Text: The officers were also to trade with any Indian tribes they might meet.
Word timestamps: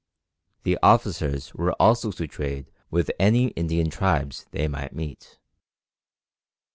The 0.63 0.79
officers 0.81 1.53
were 1.53 1.73
also 1.73 2.11
to 2.13 2.25
trade 2.25 2.71
with 2.89 3.11
any 3.19 3.49
Indian 3.49 3.91
tribes 3.91 4.47
they 4.49 4.67
might 4.67 4.93
meet. 4.95 5.37